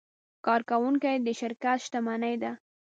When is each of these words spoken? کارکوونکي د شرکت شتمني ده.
کارکوونکي 0.45 1.13
د 1.25 1.27
شرکت 1.39 1.77
شتمني 1.85 2.35
ده. 2.41 2.51